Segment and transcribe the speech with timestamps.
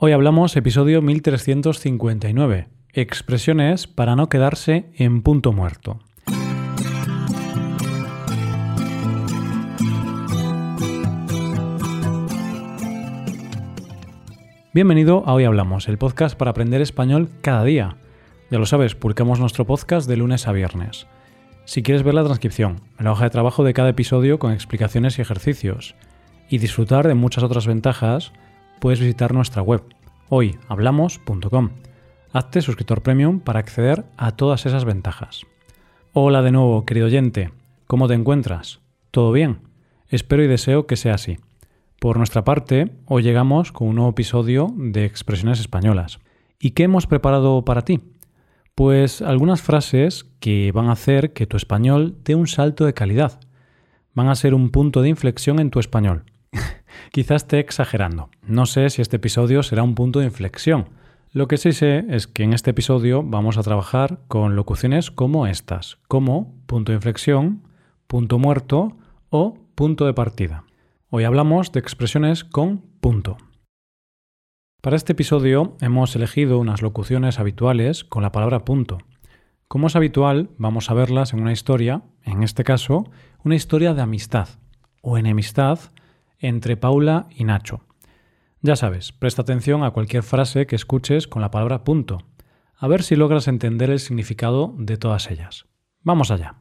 [0.00, 5.98] Hoy hablamos episodio 1359, expresiones para no quedarse en punto muerto.
[14.72, 17.96] Bienvenido a Hoy Hablamos, el podcast para aprender español cada día.
[18.52, 21.08] Ya lo sabes, publicamos nuestro podcast de lunes a viernes.
[21.64, 25.22] Si quieres ver la transcripción, la hoja de trabajo de cada episodio con explicaciones y
[25.22, 25.96] ejercicios,
[26.48, 28.32] y disfrutar de muchas otras ventajas,
[28.78, 29.82] puedes visitar nuestra web,
[30.28, 31.70] hoyhablamos.com.
[32.32, 35.46] Hazte suscriptor premium para acceder a todas esas ventajas.
[36.12, 37.50] Hola de nuevo, querido oyente.
[37.86, 38.80] ¿Cómo te encuentras?
[39.10, 39.60] ¿Todo bien?
[40.08, 41.38] Espero y deseo que sea así.
[42.00, 46.20] Por nuestra parte, hoy llegamos con un nuevo episodio de Expresiones Españolas.
[46.60, 48.00] ¿Y qué hemos preparado para ti?
[48.74, 53.40] Pues algunas frases que van a hacer que tu español dé un salto de calidad.
[54.14, 56.24] Van a ser un punto de inflexión en tu español.
[57.12, 58.30] Quizás esté exagerando.
[58.42, 60.88] No sé si este episodio será un punto de inflexión.
[61.32, 65.46] Lo que sí sé es que en este episodio vamos a trabajar con locuciones como
[65.46, 67.62] estas, como punto de inflexión,
[68.06, 68.96] punto muerto
[69.30, 70.64] o punto de partida.
[71.10, 73.36] Hoy hablamos de expresiones con punto.
[74.80, 78.98] Para este episodio hemos elegido unas locuciones habituales con la palabra punto.
[79.66, 83.10] Como es habitual, vamos a verlas en una historia, en este caso,
[83.44, 84.48] una historia de amistad
[85.02, 85.78] o enemistad
[86.38, 87.82] entre Paula y Nacho.
[88.60, 92.18] Ya sabes, presta atención a cualquier frase que escuches con la palabra punto,
[92.76, 95.66] a ver si logras entender el significado de todas ellas.
[96.02, 96.56] Vamos allá.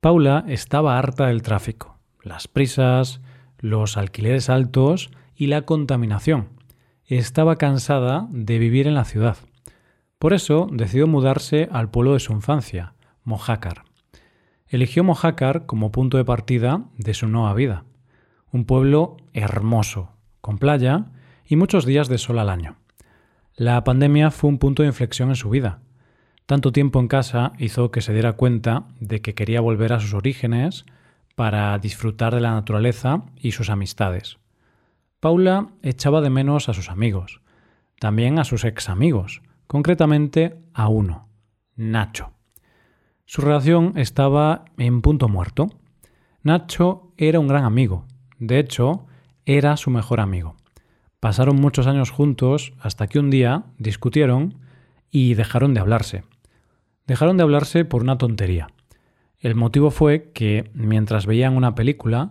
[0.00, 3.20] Paula estaba harta del tráfico, las prisas,
[3.58, 6.48] los alquileres altos y la contaminación.
[7.04, 9.36] Estaba cansada de vivir en la ciudad.
[10.18, 13.84] Por eso decidió mudarse al pueblo de su infancia, Mojácar.
[14.66, 17.84] Eligió Mojácar como punto de partida de su nueva vida
[18.52, 21.06] un pueblo hermoso, con playa
[21.46, 22.76] y muchos días de sol al año.
[23.54, 25.80] La pandemia fue un punto de inflexión en su vida.
[26.46, 30.14] Tanto tiempo en casa hizo que se diera cuenta de que quería volver a sus
[30.14, 30.84] orígenes
[31.34, 34.38] para disfrutar de la naturaleza y sus amistades.
[35.20, 37.40] Paula echaba de menos a sus amigos,
[37.98, 41.28] también a sus ex amigos, concretamente a uno,
[41.76, 42.32] Nacho.
[43.24, 45.68] Su relación estaba en punto muerto.
[46.42, 48.04] Nacho era un gran amigo,
[48.42, 49.06] de hecho,
[49.46, 50.56] era su mejor amigo.
[51.20, 54.58] Pasaron muchos años juntos hasta que un día discutieron
[55.12, 56.24] y dejaron de hablarse.
[57.06, 58.66] Dejaron de hablarse por una tontería.
[59.38, 62.30] El motivo fue que, mientras veían una película,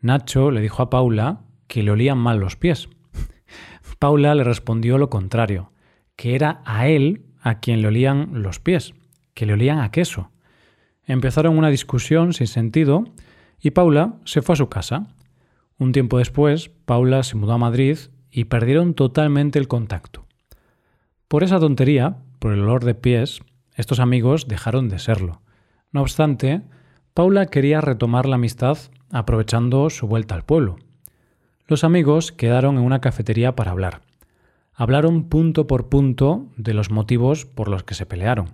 [0.00, 2.88] Nacho le dijo a Paula que le olían mal los pies.
[3.98, 5.72] Paula le respondió lo contrario,
[6.14, 8.94] que era a él a quien le olían los pies,
[9.34, 10.30] que le olían a queso.
[11.04, 13.02] Empezaron una discusión sin sentido
[13.60, 15.08] y Paula se fue a su casa.
[15.80, 17.96] Un tiempo después, Paula se mudó a Madrid
[18.30, 20.26] y perdieron totalmente el contacto.
[21.26, 23.40] Por esa tontería, por el olor de pies,
[23.76, 25.40] estos amigos dejaron de serlo.
[25.90, 26.60] No obstante,
[27.14, 28.76] Paula quería retomar la amistad
[29.10, 30.76] aprovechando su vuelta al pueblo.
[31.66, 34.02] Los amigos quedaron en una cafetería para hablar.
[34.74, 38.50] Hablaron punto por punto de los motivos por los que se pelearon.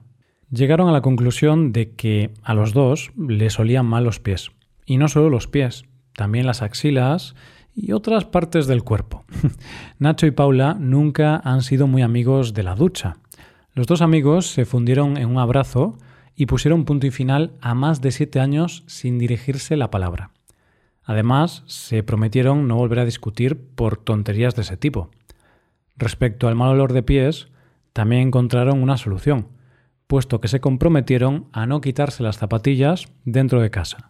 [0.52, 4.52] Llegaron a la conclusión de que a los dos les olían mal los pies.
[4.84, 7.36] Y no solo los pies, también las axilas
[7.74, 9.24] y otras partes del cuerpo.
[9.98, 13.18] Nacho y Paula nunca han sido muy amigos de la ducha.
[13.74, 15.98] Los dos amigos se fundieron en un abrazo
[16.34, 20.30] y pusieron punto y final a más de siete años sin dirigirse la palabra.
[21.04, 25.10] Además, se prometieron no volver a discutir por tonterías de ese tipo.
[25.96, 27.48] Respecto al mal olor de pies,
[27.92, 29.48] también encontraron una solución,
[30.06, 34.08] puesto que se comprometieron a no quitarse las zapatillas dentro de casa.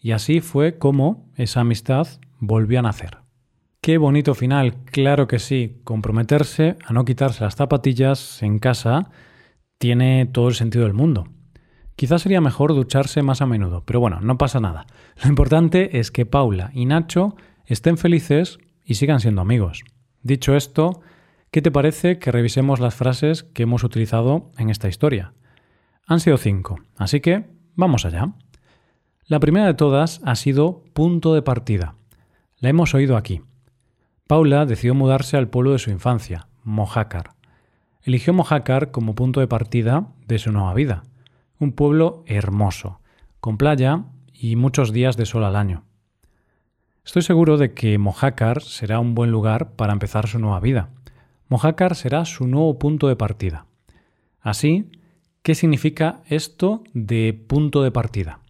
[0.00, 2.06] Y así fue como esa amistad
[2.38, 3.18] volvió a nacer.
[3.80, 5.80] Qué bonito final, claro que sí.
[5.84, 9.10] Comprometerse a no quitarse las zapatillas en casa
[9.78, 11.28] tiene todo el sentido del mundo.
[11.96, 14.86] Quizás sería mejor ducharse más a menudo, pero bueno, no pasa nada.
[15.22, 19.82] Lo importante es que Paula y Nacho estén felices y sigan siendo amigos.
[20.22, 21.00] Dicho esto,
[21.50, 25.34] ¿qué te parece que revisemos las frases que hemos utilizado en esta historia?
[26.06, 28.32] Han sido cinco, así que vamos allá.
[29.28, 31.96] La primera de todas ha sido punto de partida.
[32.60, 33.42] La hemos oído aquí.
[34.26, 37.32] Paula decidió mudarse al pueblo de su infancia, Mojácar.
[38.00, 41.02] Eligió Mojácar como punto de partida de su nueva vida.
[41.58, 43.00] Un pueblo hermoso,
[43.38, 45.84] con playa y muchos días de sol al año.
[47.04, 50.88] Estoy seguro de que Mojácar será un buen lugar para empezar su nueva vida.
[51.50, 53.66] Mojácar será su nuevo punto de partida.
[54.40, 54.90] Así,
[55.42, 58.40] ¿qué significa esto de punto de partida?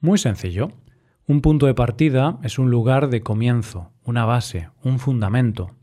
[0.00, 0.70] Muy sencillo.
[1.26, 5.76] Un punto de partida es un lugar de comienzo, una base, un fundamento.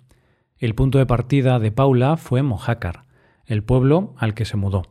[0.57, 3.03] El punto de partida de Paula fue Mojácar,
[3.45, 4.81] el pueblo al que se mudó.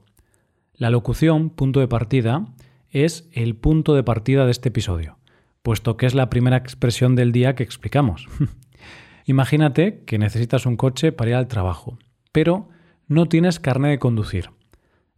[0.75, 2.46] La locución punto de partida
[2.88, 5.19] es el punto de partida de este episodio,
[5.62, 8.28] puesto que es la primera expresión del día que explicamos.
[9.25, 11.99] Imagínate que necesitas un coche para ir al trabajo,
[12.31, 12.69] pero
[13.08, 14.50] no tienes carne de conducir.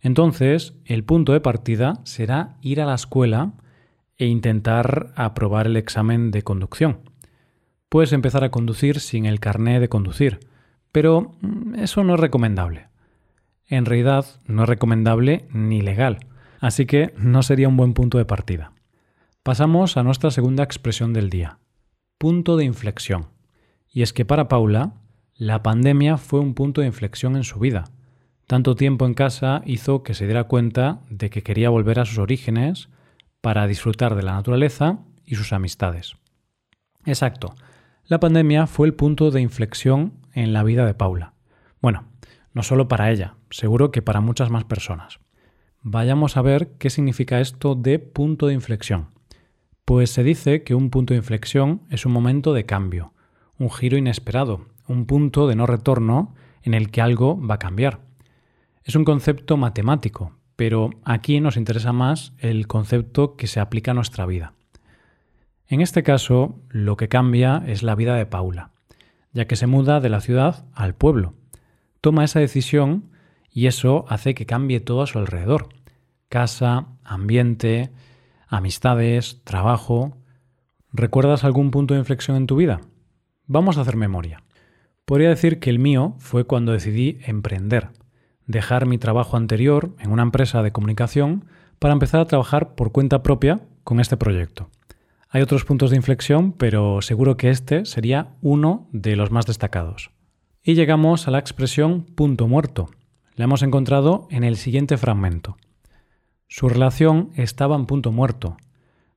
[0.00, 3.52] Entonces, el punto de partida será ir a la escuela
[4.18, 6.98] e intentar aprobar el examen de conducción.
[7.88, 10.40] Puedes empezar a conducir sin el carné de conducir,
[10.92, 12.88] pero mm, eso no es recomendable.
[13.66, 16.26] En realidad, no es recomendable ni legal,
[16.60, 18.72] así que no sería un buen punto de partida.
[19.42, 21.58] Pasamos a nuestra segunda expresión del día,
[22.18, 23.26] punto de inflexión.
[23.90, 24.94] Y es que para Paula,
[25.34, 27.84] la pandemia fue un punto de inflexión en su vida.
[28.46, 32.18] Tanto tiempo en casa hizo que se diera cuenta de que quería volver a sus
[32.18, 32.88] orígenes
[33.40, 36.16] para disfrutar de la naturaleza y sus amistades.
[37.04, 37.54] Exacto,
[38.06, 41.34] la pandemia fue el punto de inflexión en la vida de Paula.
[41.80, 42.04] Bueno,
[42.52, 45.20] no solo para ella, seguro que para muchas más personas.
[45.82, 49.08] Vayamos a ver qué significa esto de punto de inflexión.
[49.84, 53.12] Pues se dice que un punto de inflexión es un momento de cambio,
[53.58, 58.00] un giro inesperado, un punto de no retorno en el que algo va a cambiar.
[58.84, 63.94] Es un concepto matemático, pero aquí nos interesa más el concepto que se aplica a
[63.94, 64.54] nuestra vida.
[65.68, 68.72] En este caso, lo que cambia es la vida de Paula,
[69.32, 71.34] ya que se muda de la ciudad al pueblo.
[72.00, 73.04] Toma esa decisión
[73.52, 75.68] y eso hace que cambie todo a su alrededor.
[76.28, 77.92] Casa, ambiente,
[78.48, 80.16] amistades, trabajo.
[80.92, 82.80] ¿Recuerdas algún punto de inflexión en tu vida?
[83.46, 84.42] Vamos a hacer memoria.
[85.04, 87.90] Podría decir que el mío fue cuando decidí emprender,
[88.48, 91.44] dejar mi trabajo anterior en una empresa de comunicación
[91.78, 94.70] para empezar a trabajar por cuenta propia con este proyecto.
[95.28, 100.10] Hay otros puntos de inflexión, pero seguro que este sería uno de los más destacados.
[100.62, 102.88] Y llegamos a la expresión punto muerto.
[103.36, 105.56] La hemos encontrado en el siguiente fragmento.
[106.48, 108.56] Su relación estaba en punto muerto.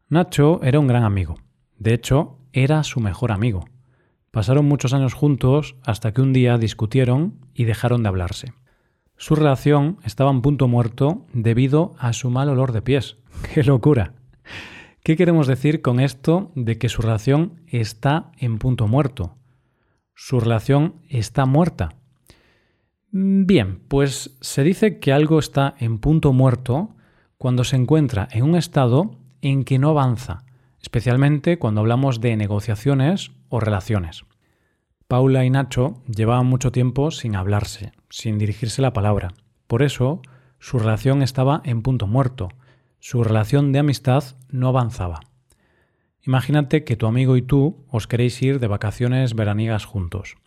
[0.10, 1.36] Nacho era un gran amigo.
[1.80, 3.66] De hecho, era su mejor amigo.
[4.32, 8.54] Pasaron muchos años juntos hasta que un día discutieron y dejaron de hablarse.
[9.22, 13.18] Su relación estaba en punto muerto debido a su mal olor de pies.
[13.54, 14.16] ¡Qué locura!
[15.04, 19.38] ¿Qué queremos decir con esto de que su relación está en punto muerto?
[20.16, 21.98] Su relación está muerta.
[23.12, 26.96] Bien, pues se dice que algo está en punto muerto
[27.38, 30.46] cuando se encuentra en un estado en que no avanza,
[30.82, 34.24] especialmente cuando hablamos de negociaciones o relaciones.
[35.12, 39.34] Paula y Nacho llevaban mucho tiempo sin hablarse, sin dirigirse la palabra.
[39.68, 40.22] Por eso,
[40.58, 42.48] su relación estaba en punto muerto.
[43.02, 45.20] Su relación de amistad no avanzaba.
[46.26, 50.38] Imagínate que tu amigo y tú os queréis ir de vacaciones veraniegas juntos.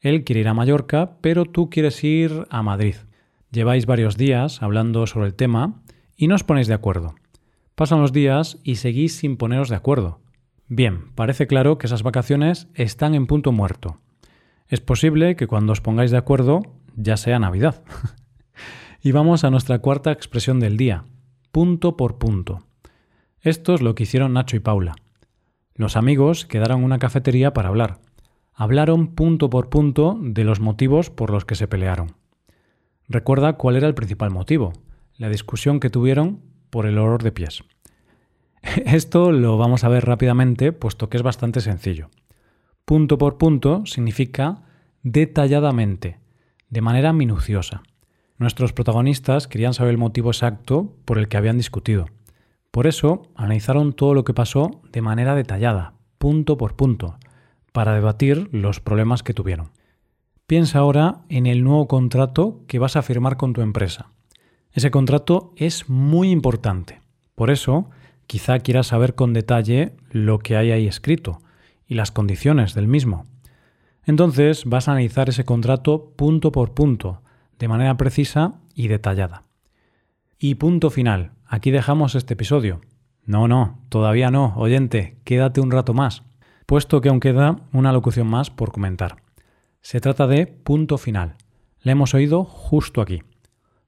[0.00, 2.96] Él quiere ir a Mallorca, pero tú quieres ir a Madrid.
[3.52, 5.80] Lleváis varios días hablando sobre el tema
[6.14, 7.14] y no os ponéis de acuerdo.
[7.74, 10.20] Pasan los días y seguís sin poneros de acuerdo.
[10.68, 14.00] Bien, parece claro que esas vacaciones están en punto muerto.
[14.66, 16.62] Es posible que cuando os pongáis de acuerdo
[16.96, 17.82] ya sea Navidad.
[19.02, 21.04] y vamos a nuestra cuarta expresión del día,
[21.52, 22.66] punto por punto.
[23.40, 24.96] Esto es lo que hicieron Nacho y Paula.
[25.74, 28.00] Los amigos quedaron en una cafetería para hablar.
[28.54, 32.14] Hablaron punto por punto de los motivos por los que se pelearon.
[33.08, 34.72] Recuerda cuál era el principal motivo,
[35.16, 37.64] la discusión que tuvieron por el olor de pies.
[38.86, 42.08] Esto lo vamos a ver rápidamente, puesto que es bastante sencillo.
[42.84, 44.62] Punto por punto significa
[45.02, 46.18] detalladamente,
[46.70, 47.82] de manera minuciosa.
[48.38, 52.06] Nuestros protagonistas querían saber el motivo exacto por el que habían discutido.
[52.70, 57.16] Por eso analizaron todo lo que pasó de manera detallada, punto por punto,
[57.72, 59.70] para debatir los problemas que tuvieron.
[60.46, 64.10] Piensa ahora en el nuevo contrato que vas a firmar con tu empresa.
[64.72, 67.00] Ese contrato es muy importante.
[67.34, 67.90] Por eso,
[68.26, 71.40] quizá quieras saber con detalle lo que hay ahí escrito
[71.86, 73.26] y las condiciones del mismo.
[74.04, 77.22] Entonces vas a analizar ese contrato punto por punto,
[77.58, 79.44] de manera precisa y detallada.
[80.38, 81.32] Y punto final.
[81.46, 82.80] Aquí dejamos este episodio.
[83.24, 86.22] No, no, todavía no, oyente, quédate un rato más,
[86.66, 89.22] puesto que aún queda una locución más por comentar.
[89.80, 91.36] Se trata de punto final.
[91.80, 93.22] La hemos oído justo aquí.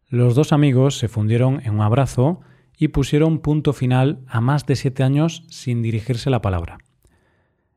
[0.09, 2.41] Los dos amigos se fundieron en un abrazo
[2.77, 6.79] y pusieron punto final a más de siete años sin dirigirse la palabra.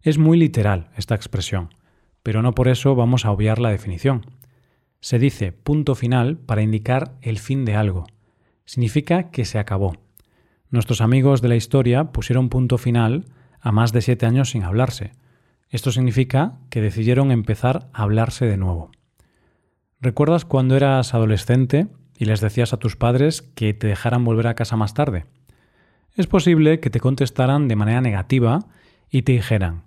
[0.01, 1.69] Es muy literal esta expresión,
[2.23, 4.25] pero no por eso vamos a obviar la definición.
[5.01, 8.05] Se dice punto final para indicar el fin de algo.
[8.65, 9.95] Significa que se acabó.
[10.69, 13.25] Nuestros amigos de la historia pusieron punto final
[13.59, 15.13] a más de siete años sin hablarse.
[15.69, 18.91] Esto significa que decidieron empezar a hablarse de nuevo.
[20.01, 21.87] ¿Recuerdas cuando eras adolescente
[22.19, 25.25] y les decías a tus padres que te dejaran volver a casa más tarde?
[26.15, 28.59] Es posible que te contestaran de manera negativa
[29.09, 29.83] y te dijeran,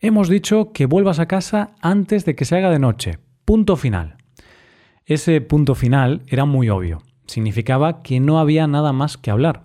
[0.00, 3.18] hemos dicho que vuelvas a casa antes de que se haga de noche.
[3.44, 4.16] Punto final.
[5.06, 7.02] Ese punto final era muy obvio.
[7.26, 9.62] Significaba que no había nada más que hablar,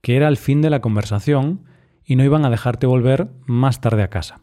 [0.00, 1.62] que era el fin de la conversación
[2.04, 4.40] y no iban a dejarte volver más tarde a casa.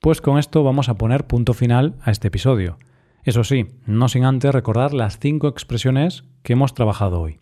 [0.00, 2.78] Pues con esto vamos a poner punto final a este episodio.
[3.24, 7.38] Eso sí, no sin antes recordar las cinco expresiones que hemos trabajado hoy.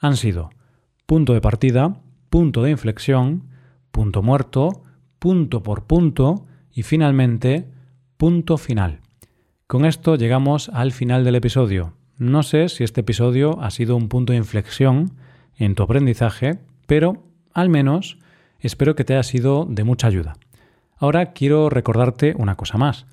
[0.00, 0.50] Han sido
[1.06, 3.48] punto de partida, punto de inflexión,
[3.90, 4.82] punto muerto,
[5.18, 7.68] punto por punto y finalmente
[8.16, 9.00] punto final.
[9.66, 11.94] Con esto llegamos al final del episodio.
[12.16, 15.12] No sé si este episodio ha sido un punto de inflexión
[15.56, 18.18] en tu aprendizaje, pero al menos
[18.60, 20.36] espero que te haya sido de mucha ayuda.
[20.96, 23.06] Ahora quiero recordarte una cosa más.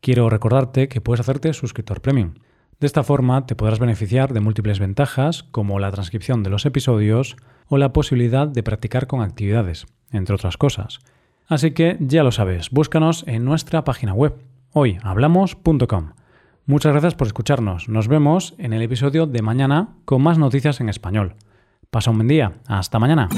[0.00, 2.34] Quiero recordarte que puedes hacerte suscriptor premium.
[2.78, 7.36] De esta forma te podrás beneficiar de múltiples ventajas como la transcripción de los episodios
[7.68, 11.00] o la posibilidad de practicar con actividades, entre otras cosas.
[11.46, 14.36] Así que ya lo sabes, búscanos en nuestra página web,
[14.72, 16.12] hoyhablamos.com.
[16.64, 17.88] Muchas gracias por escucharnos.
[17.88, 21.34] Nos vemos en el episodio de mañana con más noticias en español.
[21.90, 22.52] Pasa un buen día.
[22.66, 23.28] Hasta mañana.